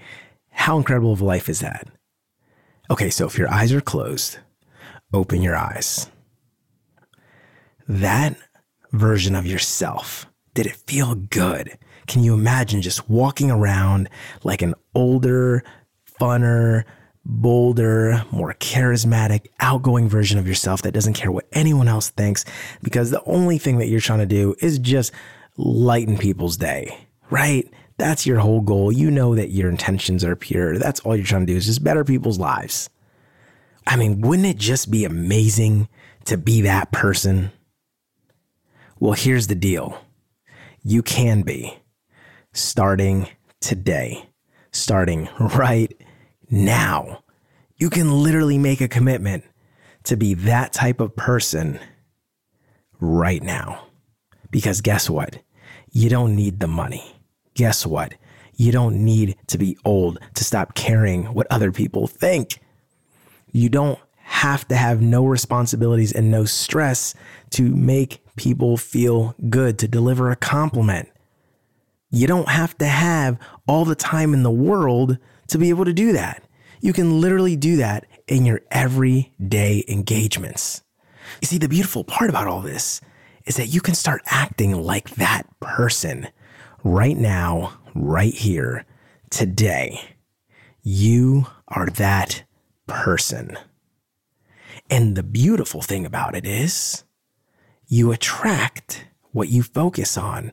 [0.51, 1.87] how incredible of a life is that?
[2.90, 4.38] Okay, so if your eyes are closed,
[5.12, 6.09] open your eyes.
[7.88, 8.37] That
[8.92, 11.79] version of yourself, did it feel good?
[12.07, 14.09] can you imagine just walking around
[14.44, 15.62] like an older,
[16.20, 16.85] funner,
[17.28, 22.44] bolder, more charismatic, outgoing version of yourself that doesn't care what anyone else thinks
[22.82, 25.12] because the only thing that you're trying to do is just
[25.56, 27.68] lighten people's day, right?
[27.98, 28.92] That's your whole goal.
[28.92, 30.78] You know that your intentions are pure.
[30.78, 32.90] That's all you're trying to do is just better people's lives.
[33.86, 35.88] I mean, wouldn't it just be amazing
[36.26, 37.50] to be that person?
[39.00, 40.00] Well, here's the deal
[40.82, 41.76] you can be
[42.52, 43.28] starting
[43.60, 44.28] today,
[44.70, 45.95] starting right
[46.50, 47.22] now.
[47.76, 49.44] You can literally make a commitment
[50.04, 51.78] to be that type of person
[53.00, 53.87] right now.
[54.50, 55.38] Because guess what?
[55.90, 57.16] You don't need the money.
[57.54, 58.14] Guess what?
[58.54, 62.61] You don't need to be old to stop caring what other people think.
[63.52, 67.14] You don't have to have no responsibilities and no stress
[67.50, 71.09] to make people feel good, to deliver a compliment.
[72.11, 75.92] You don't have to have all the time in the world to be able to
[75.92, 76.42] do that.
[76.80, 80.82] You can literally do that in your everyday engagements.
[81.40, 83.00] You see, the beautiful part about all this
[83.44, 86.28] is that you can start acting like that person
[86.82, 88.85] right now, right here,
[89.30, 90.00] today.
[90.82, 92.44] You are that
[92.87, 93.56] person.
[94.88, 97.04] And the beautiful thing about it is
[97.88, 100.52] you attract what you focus on.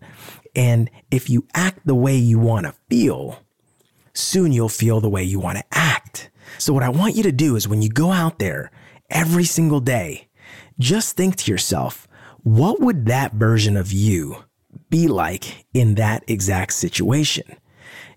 [0.56, 3.43] And if you act the way you want to feel,
[4.14, 6.30] soon you'll feel the way you want to act.
[6.58, 8.72] So, what I want you to do is when you go out there
[9.10, 10.28] every single day,
[10.80, 12.08] just think to yourself,
[12.42, 14.44] what would that version of you
[14.90, 17.58] be like in that exact situation?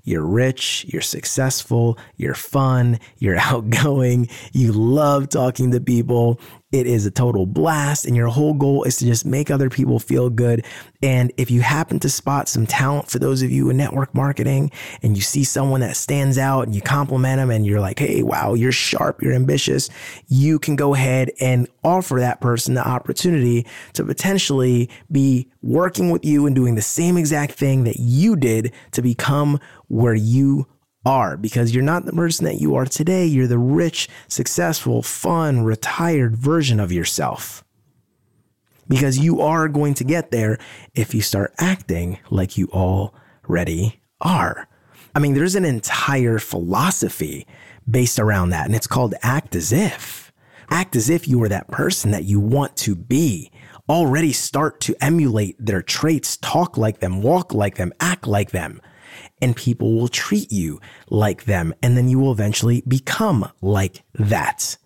[0.03, 6.41] You're rich, you're successful, you're fun, you're outgoing, you love talking to people,
[6.73, 10.01] it is a total blast, and your whole goal is to just make other people
[10.01, 10.65] feel good.
[11.01, 14.73] And if you happen to spot some talent for those of you in network marketing
[15.03, 18.23] and you see someone that stands out and you compliment them and you're like, hey,
[18.23, 19.89] wow, you're sharp, you're ambitious,
[20.27, 26.25] you can go ahead and offer that person the opportunity to potentially be working with
[26.25, 30.67] you and doing the same exact thing that you did to become where you
[31.07, 33.25] are because you're not the person that you are today.
[33.25, 37.65] You're the rich, successful, fun, retired version of yourself.
[38.89, 40.59] Because you are going to get there
[40.95, 44.69] if you start acting like you already are.
[45.15, 47.47] I mean, there's an entire philosophy
[47.89, 50.33] based around that, and it's called act as if.
[50.69, 53.51] Act as if you are that person that you want to be.
[53.89, 58.81] Already start to emulate their traits, talk like them, walk like them, act like them
[59.41, 61.75] and people will treat you like them.
[61.83, 64.77] And then you will eventually become like that.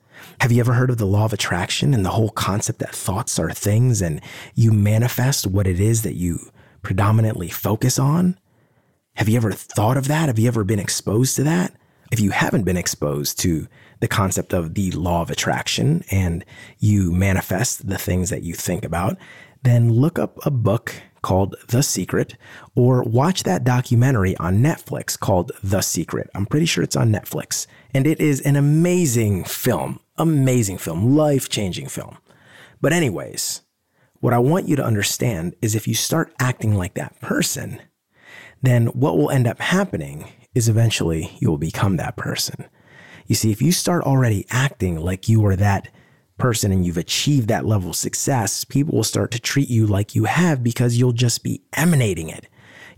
[0.40, 3.38] Have you ever heard of the law of attraction and the whole concept that thoughts
[3.38, 4.20] are things and
[4.54, 6.50] you manifest what it is that you
[6.82, 8.38] predominantly focus on?
[9.14, 10.28] Have you ever thought of that?
[10.28, 11.74] Have you ever been exposed to that?
[12.10, 13.68] If you haven't been exposed to
[14.00, 16.44] the concept of the law of attraction and
[16.78, 19.16] you manifest the things that you think about,
[19.62, 22.36] then look up a book called The Secret
[22.74, 26.30] or watch that documentary on Netflix called The Secret.
[26.34, 27.66] I'm pretty sure it's on Netflix.
[27.94, 32.18] And it is an amazing film, amazing film, life changing film.
[32.80, 33.62] But, anyways,
[34.20, 37.80] what I want you to understand is if you start acting like that person,
[38.62, 42.66] then what will end up happening is eventually you will become that person.
[43.26, 45.88] You see, if you start already acting like you are that
[46.40, 50.14] person and you've achieved that level of success, people will start to treat you like
[50.14, 52.48] you have because you'll just be emanating it.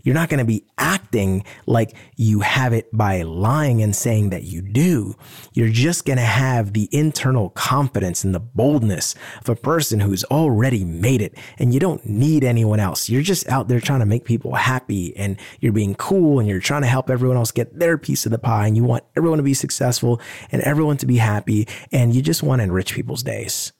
[0.03, 4.43] You're not going to be acting like you have it by lying and saying that
[4.43, 5.15] you do.
[5.53, 10.25] You're just going to have the internal confidence and the boldness of a person who's
[10.25, 13.09] already made it and you don't need anyone else.
[13.09, 16.59] You're just out there trying to make people happy and you're being cool and you're
[16.59, 19.37] trying to help everyone else get their piece of the pie and you want everyone
[19.37, 20.19] to be successful
[20.51, 23.71] and everyone to be happy and you just want to enrich people's days.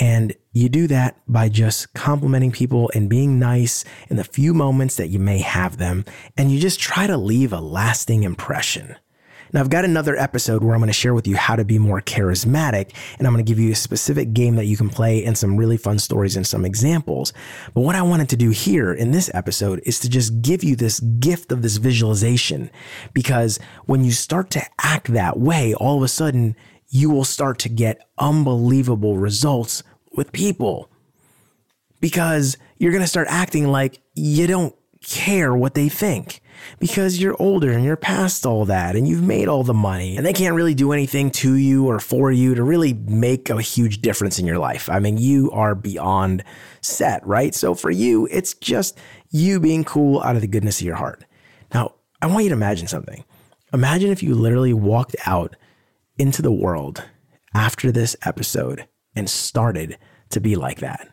[0.00, 4.96] And you do that by just complimenting people and being nice in the few moments
[4.96, 6.04] that you may have them.
[6.36, 8.96] And you just try to leave a lasting impression.
[9.50, 11.78] Now, I've got another episode where I'm going to share with you how to be
[11.78, 15.24] more charismatic, and I'm going to give you a specific game that you can play
[15.24, 17.32] and some really fun stories and some examples.
[17.72, 20.76] But what I wanted to do here in this episode is to just give you
[20.76, 22.70] this gift of this visualization,
[23.14, 26.54] because when you start to act that way, all of a sudden,
[26.90, 30.90] you will start to get unbelievable results with people
[32.00, 36.40] because you're going to start acting like you don't care what they think
[36.78, 40.26] because you're older and you're past all that and you've made all the money and
[40.26, 44.00] they can't really do anything to you or for you to really make a huge
[44.00, 44.88] difference in your life.
[44.88, 46.42] I mean, you are beyond
[46.80, 47.54] set, right?
[47.54, 48.98] So for you, it's just
[49.30, 51.24] you being cool out of the goodness of your heart.
[51.72, 53.24] Now, I want you to imagine something.
[53.72, 55.54] Imagine if you literally walked out
[56.18, 57.04] into the world
[57.54, 58.86] after this episode
[59.18, 59.98] and started
[60.30, 61.08] to be like that.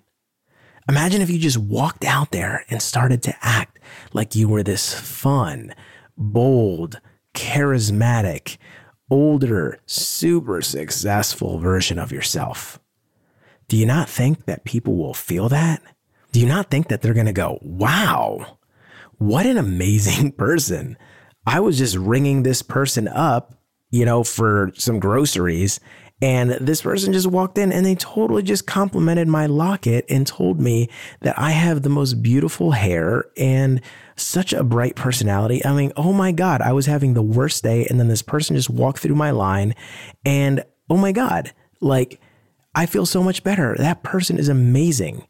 [0.87, 3.79] Imagine if you just walked out there and started to act
[4.13, 5.73] like you were this fun,
[6.15, 7.01] bold,
[7.33, 8.57] charismatic,
[9.09, 12.79] older, super successful version of yourself.
[13.67, 15.81] Do you not think that people will feel that?
[16.31, 18.57] Do you not think that they're going to go, wow,
[19.17, 20.97] what an amazing person?
[21.47, 23.55] I was just ringing this person up,
[23.89, 25.79] you know, for some groceries
[26.21, 30.61] and this person just walked in and they totally just complimented my locket and told
[30.61, 30.89] me
[31.21, 33.81] that I have the most beautiful hair and
[34.15, 35.63] such a bright personality.
[35.65, 37.85] I mean, oh my God, I was having the worst day.
[37.85, 39.75] And then this person just walked through my line
[40.25, 41.51] and oh my God,
[41.81, 42.21] like
[42.73, 43.75] I feel so much better.
[43.77, 45.27] That person is amazing.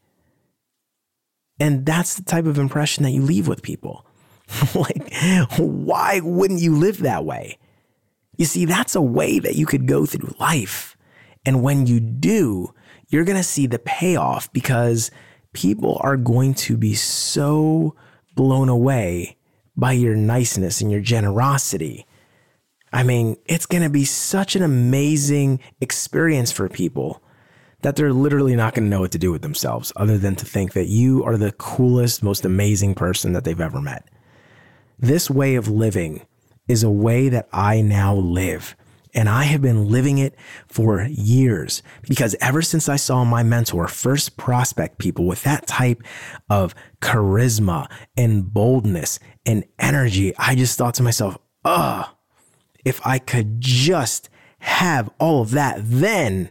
[1.60, 4.06] And that's the type of impression that you leave with people.
[4.76, 5.12] like,
[5.58, 7.58] why wouldn't you live that way?
[8.38, 10.98] You see, that's a way that you could go through life.
[11.45, 12.74] And when you do,
[13.08, 15.12] you're going to see the payoff because
[15.54, 17.95] people are going to be so
[18.36, 19.38] blown away
[19.78, 22.06] by your niceness and your generosity.
[22.91, 27.21] I mean, it's going to be such an amazing experience for people
[27.82, 30.45] that they're literally not going to know what to do with themselves other than to
[30.45, 34.08] think that you are the coolest, most amazing person that they've ever met.
[34.98, 36.26] This way of living
[36.67, 38.75] is a way that I now live.
[39.13, 40.36] And I have been living it
[40.67, 46.04] for years because ever since I saw my mentor first prospect people with that type
[46.49, 52.12] of charisma and boldness and energy, I just thought to myself, oh,
[52.84, 56.49] if I could just have all of that, then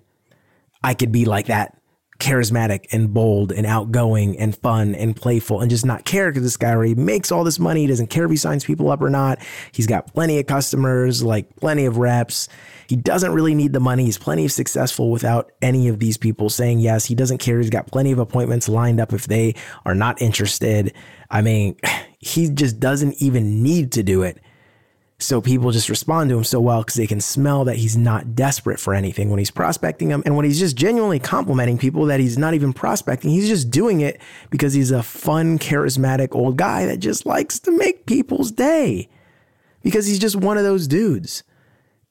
[0.82, 1.78] I could be like that
[2.24, 6.56] charismatic and bold and outgoing and fun and playful and just not care because this
[6.56, 7.82] guy already makes all this money.
[7.82, 9.38] He doesn't care if he signs people up or not.
[9.72, 12.48] He's got plenty of customers, like plenty of reps.
[12.88, 14.06] He doesn't really need the money.
[14.06, 17.04] He's plenty of successful without any of these people saying yes.
[17.04, 17.58] He doesn't care.
[17.58, 20.94] He's got plenty of appointments lined up if they are not interested.
[21.30, 21.76] I mean,
[22.18, 24.38] he just doesn't even need to do it
[25.24, 28.34] so people just respond to him so well because they can smell that he's not
[28.34, 30.22] desperate for anything when he's prospecting them.
[30.26, 34.00] And when he's just genuinely complimenting people that he's not even prospecting, he's just doing
[34.02, 39.08] it because he's a fun, charismatic old guy that just likes to make people's day
[39.82, 41.42] because he's just one of those dudes.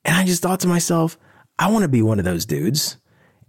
[0.03, 1.17] And I just thought to myself,
[1.59, 2.97] I want to be one of those dudes.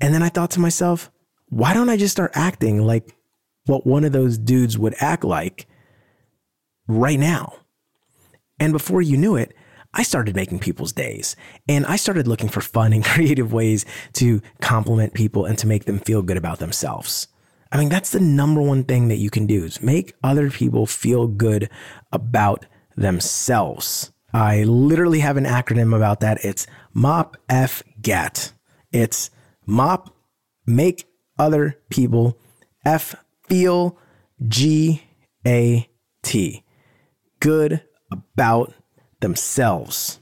[0.00, 1.10] And then I thought to myself,
[1.48, 3.16] why don't I just start acting like
[3.66, 5.66] what one of those dudes would act like
[6.86, 7.54] right now?
[8.64, 9.52] And before you knew it,
[9.92, 11.36] I started making people's days
[11.68, 15.84] and I started looking for fun and creative ways to compliment people and to make
[15.84, 17.28] them feel good about themselves.
[17.70, 20.86] I mean, that's the number one thing that you can do is make other people
[20.86, 21.68] feel good
[22.10, 22.64] about
[22.96, 24.12] themselves.
[24.32, 26.42] I literally have an acronym about that.
[26.42, 28.54] It's MOP F GAT.
[28.92, 29.28] It's
[29.66, 30.16] MOP,
[30.64, 31.04] make
[31.38, 32.38] other people
[32.86, 33.14] F
[33.46, 33.98] feel
[34.48, 35.02] G
[35.46, 35.86] A
[36.22, 36.64] T.
[37.40, 37.82] Good
[38.34, 38.72] about
[39.20, 40.20] themselves.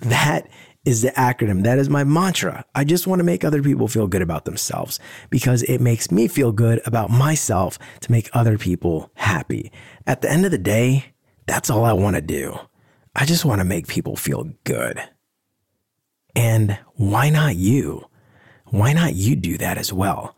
[0.00, 0.48] That
[0.84, 1.62] is the acronym.
[1.62, 2.64] That is my mantra.
[2.74, 4.98] I just want to make other people feel good about themselves
[5.30, 9.70] because it makes me feel good about myself to make other people happy.
[10.06, 11.12] At the end of the day,
[11.46, 12.58] that's all I want to do.
[13.14, 15.00] I just want to make people feel good.
[16.34, 18.06] And why not you?
[18.66, 20.34] Why not you do that as well?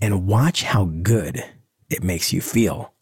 [0.00, 1.44] And watch how good
[1.90, 2.93] it makes you feel.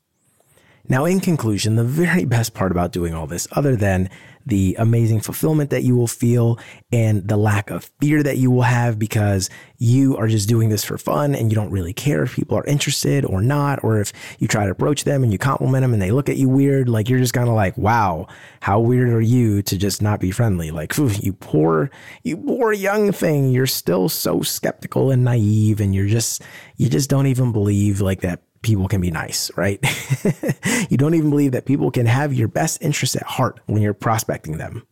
[0.89, 4.11] Now, in conclusion, the very best part about doing all this, other than
[4.45, 6.59] the amazing fulfillment that you will feel
[6.91, 10.85] and the lack of fear that you will have because you are just doing this
[10.85, 14.13] for fun and you don't really care if people are interested or not, or if
[14.41, 16.89] you try to approach them and you compliment them and they look at you weird,
[16.89, 18.27] like you're just kind of like, wow,
[18.61, 20.71] how weird are you to just not be friendly?
[20.71, 21.91] Like, you poor,
[22.25, 23.51] you poor young thing.
[23.51, 26.43] You're still so skeptical and naive and you're just,
[26.77, 29.79] you just don't even believe like that people can be nice, right?
[30.91, 33.95] you don't even believe that people can have your best interests at heart when you're
[33.95, 34.87] prospecting them.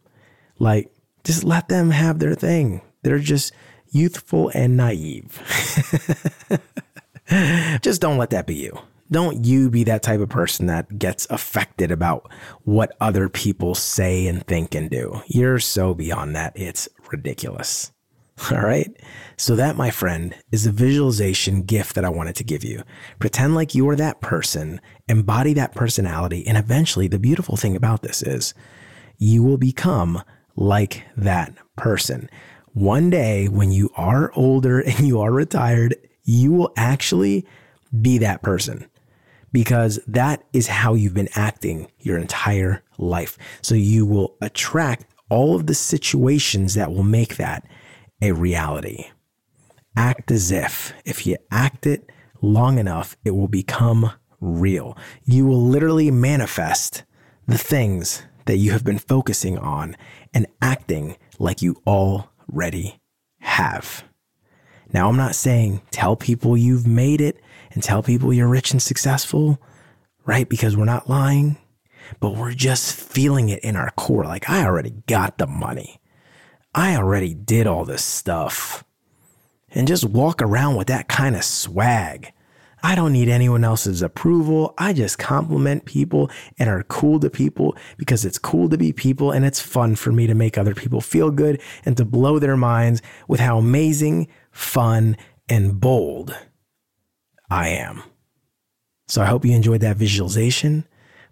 [0.58, 0.92] Like,
[1.24, 2.82] just let them have their thing.
[3.02, 3.52] They're just
[3.90, 5.40] youthful and naive.
[7.80, 8.78] just don't let that be you.
[9.10, 12.30] Don't you be that type of person that gets affected about
[12.62, 15.20] what other people say and think and do.
[15.26, 16.52] You're so beyond that.
[16.54, 17.90] It's ridiculous.
[18.50, 18.90] All right.
[19.36, 22.82] So, that, my friend, is the visualization gift that I wanted to give you.
[23.18, 28.02] Pretend like you are that person, embody that personality, and eventually, the beautiful thing about
[28.02, 28.54] this is
[29.18, 30.22] you will become
[30.56, 32.28] like that person.
[32.72, 37.46] One day, when you are older and you are retired, you will actually
[38.00, 38.86] be that person
[39.52, 43.36] because that is how you've been acting your entire life.
[43.62, 47.66] So you will attract all of the situations that will make that
[48.20, 49.06] a reality.
[49.96, 50.92] Act as if.
[51.04, 52.10] If you act it
[52.42, 54.96] long enough, it will become real.
[55.24, 57.04] You will literally manifest
[57.46, 59.96] the things that you have been focusing on
[60.32, 63.00] and acting like you already
[63.40, 64.04] have.
[64.92, 67.40] Now, I'm not saying tell people you've made it
[67.72, 69.60] and tell people you're rich and successful,
[70.26, 70.48] right?
[70.48, 71.58] Because we're not lying,
[72.18, 74.24] but we're just feeling it in our core.
[74.24, 75.99] Like, I already got the money.
[76.74, 78.84] I already did all this stuff.
[79.72, 82.32] And just walk around with that kind of swag.
[82.82, 84.74] I don't need anyone else's approval.
[84.78, 89.32] I just compliment people and are cool to people because it's cool to be people
[89.32, 92.56] and it's fun for me to make other people feel good and to blow their
[92.56, 95.16] minds with how amazing, fun,
[95.48, 96.34] and bold
[97.50, 98.02] I am.
[99.08, 100.86] So I hope you enjoyed that visualization.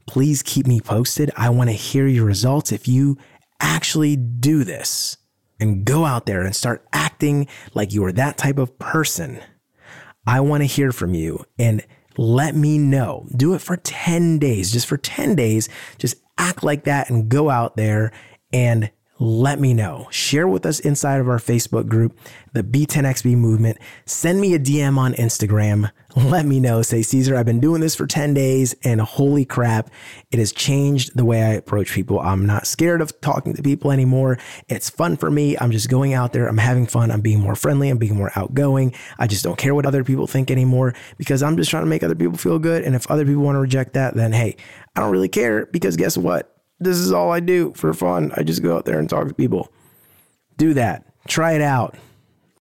[0.07, 1.30] Please keep me posted.
[1.36, 3.16] I want to hear your results if you
[3.61, 5.16] actually do this
[5.61, 9.40] and go out there and start acting like you are that type of person.
[10.26, 11.84] I want to hear from you and
[12.16, 13.26] let me know.
[13.34, 15.68] Do it for 10 days, just for 10 days.
[15.98, 18.12] Just act like that and go out there
[18.52, 20.06] and let me know.
[20.11, 22.18] Share with us inside of our Facebook group,
[22.52, 23.78] the B10XB movement.
[24.04, 25.90] Send me a DM on Instagram.
[26.16, 26.80] Let me know.
[26.80, 29.90] Say, Cesar, I've been doing this for 10 days and holy crap,
[30.30, 32.18] it has changed the way I approach people.
[32.18, 34.38] I'm not scared of talking to people anymore.
[34.68, 35.56] It's fun for me.
[35.59, 36.48] I'm just going out there.
[36.48, 37.11] I'm having fun.
[37.11, 37.90] I'm being more friendly.
[37.90, 38.94] I'm being more outgoing.
[39.18, 42.02] I just don't care what other people think anymore because I'm just trying to make
[42.02, 42.84] other people feel good.
[42.84, 44.56] And if other people want to reject that, then hey,
[44.96, 46.54] I don't really care because guess what?
[46.80, 48.32] This is all I do for fun.
[48.34, 49.70] I just go out there and talk to people.
[50.56, 51.04] Do that.
[51.26, 51.96] Try it out.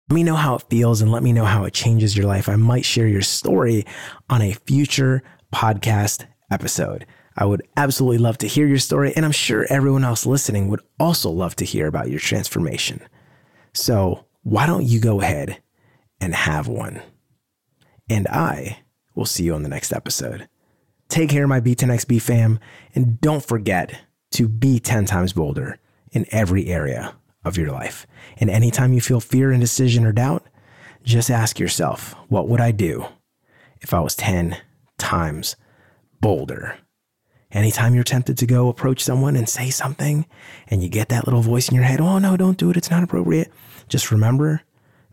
[0.09, 2.47] Let me know how it feels and let me know how it changes your life.
[2.47, 3.85] I might share your story
[4.29, 5.21] on a future
[5.53, 7.05] podcast episode.
[7.35, 10.79] I would absolutely love to hear your story, and I'm sure everyone else listening would
[10.97, 13.01] also love to hear about your transformation.
[13.73, 15.61] So, why don't you go ahead
[16.21, 17.01] and have one?
[18.09, 18.79] And I
[19.13, 20.47] will see you on the next episode.
[21.09, 22.59] Take care, my B10XB fam,
[22.95, 23.99] and don't forget
[24.31, 25.79] to be 10 times bolder
[26.13, 27.13] in every area
[27.47, 28.05] of your life.
[28.37, 30.45] And anytime you feel fear, indecision, or doubt,
[31.03, 33.05] just ask yourself, what would I do
[33.81, 34.57] if I was 10
[34.97, 35.55] times
[36.19, 36.77] bolder?
[37.51, 40.25] Anytime you're tempted to go approach someone and say something,
[40.67, 42.91] and you get that little voice in your head, oh no, don't do it, it's
[42.91, 43.51] not appropriate.
[43.87, 44.61] Just remember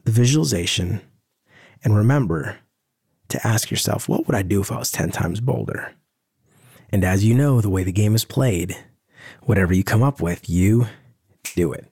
[0.03, 1.01] the visualization
[1.85, 2.59] and remember
[3.28, 5.93] to ask yourself, what would I do if I was 10 times bolder?
[6.91, 8.76] And as you know, the way the game is played,
[9.43, 10.89] whatever you come up with, you
[11.55, 11.87] do it.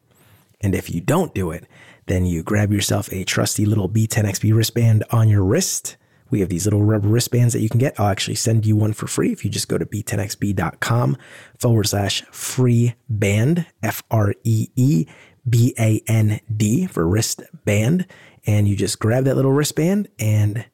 [0.62, 1.66] And if you don't do it,
[2.06, 5.96] then you grab yourself a trusty little B10XB wristband on your wrist.
[6.30, 7.98] We have these little rubber wristbands that you can get.
[8.00, 11.18] I'll actually send you one for free if you just go to b10xb.com
[11.58, 15.06] forward slash free band, F R E E
[15.48, 18.06] B A N D for wristband.
[18.46, 20.64] And you just grab that little wristband and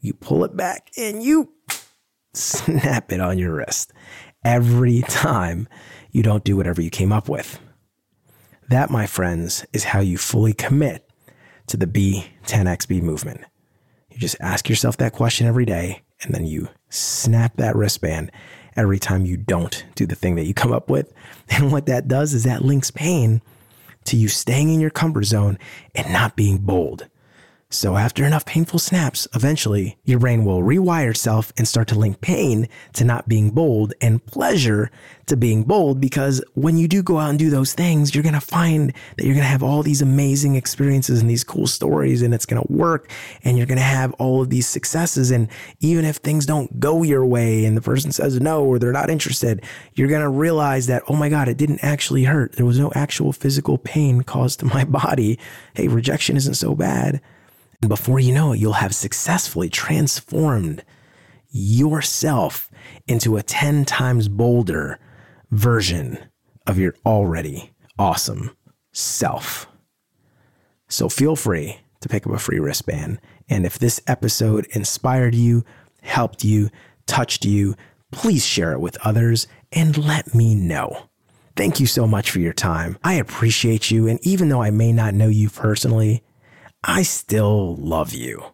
[0.00, 1.52] you pull it back and you
[2.32, 3.92] snap it on your wrist
[4.44, 5.68] every time
[6.12, 7.60] you don't do whatever you came up with.
[8.68, 11.08] That, my friends, is how you fully commit
[11.68, 13.40] to the B10XB movement.
[14.10, 18.30] You just ask yourself that question every day, and then you snap that wristband
[18.76, 21.12] every time you don't do the thing that you come up with.
[21.50, 23.40] And what that does is that links pain
[24.04, 25.58] to you staying in your comfort zone
[25.94, 27.08] and not being bold.
[27.70, 32.22] So, after enough painful snaps, eventually your brain will rewire itself and start to link
[32.22, 34.90] pain to not being bold and pleasure
[35.26, 36.00] to being bold.
[36.00, 39.26] Because when you do go out and do those things, you're going to find that
[39.26, 42.62] you're going to have all these amazing experiences and these cool stories, and it's going
[42.66, 43.10] to work.
[43.44, 45.30] And you're going to have all of these successes.
[45.30, 45.46] And
[45.80, 49.10] even if things don't go your way and the person says no or they're not
[49.10, 49.62] interested,
[49.92, 52.52] you're going to realize that, oh my God, it didn't actually hurt.
[52.52, 55.38] There was no actual physical pain caused to my body.
[55.74, 57.20] Hey, rejection isn't so bad.
[57.80, 60.84] And before you know it, you'll have successfully transformed
[61.50, 62.70] yourself
[63.06, 64.98] into a 10 times bolder
[65.50, 66.18] version
[66.66, 68.56] of your already awesome
[68.92, 69.66] self.
[70.88, 73.20] So feel free to pick up a free wristband.
[73.48, 75.64] And if this episode inspired you,
[76.02, 76.70] helped you,
[77.06, 77.74] touched you,
[78.10, 81.08] please share it with others and let me know.
[81.56, 82.98] Thank you so much for your time.
[83.02, 84.06] I appreciate you.
[84.06, 86.22] And even though I may not know you personally,
[86.84, 88.44] I still love you.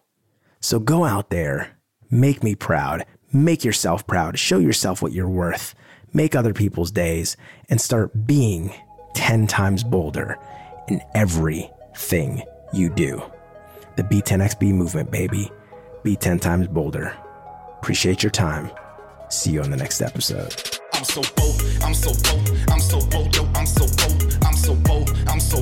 [0.59, 1.77] So go out there,
[2.09, 5.75] make me proud, make yourself proud, show yourself what you're worth,
[6.11, 7.37] make other people's days,
[7.69, 8.73] and start being
[9.13, 10.37] 10 times bolder
[10.87, 12.41] in everything
[12.73, 13.21] you do.
[13.95, 15.51] The B10XB movement, baby.
[16.03, 17.15] Be 10 times bolder.
[17.77, 18.71] Appreciate your time.
[19.29, 20.79] See you on the next episode.
[20.93, 24.73] I'm so bold, I'm so bold, I'm so bold, yo, I'm so bold, I'm so
[24.75, 25.61] bold, I'm so